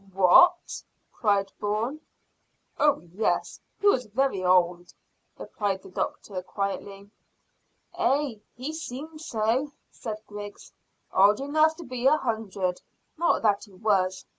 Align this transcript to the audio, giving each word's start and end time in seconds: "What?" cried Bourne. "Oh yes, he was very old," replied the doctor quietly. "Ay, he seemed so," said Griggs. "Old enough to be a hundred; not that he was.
"What?" 0.15 0.81
cried 1.13 1.51
Bourne. 1.59 2.01
"Oh 2.79 3.01
yes, 3.13 3.59
he 3.79 3.85
was 3.85 4.07
very 4.07 4.43
old," 4.43 4.91
replied 5.37 5.83
the 5.83 5.91
doctor 5.91 6.41
quietly. 6.41 7.11
"Ay, 7.95 8.41
he 8.55 8.73
seemed 8.73 9.21
so," 9.21 9.71
said 9.91 10.17
Griggs. 10.25 10.71
"Old 11.13 11.39
enough 11.39 11.75
to 11.75 11.83
be 11.83 12.07
a 12.07 12.17
hundred; 12.17 12.81
not 13.15 13.43
that 13.43 13.65
he 13.65 13.73
was. 13.73 14.25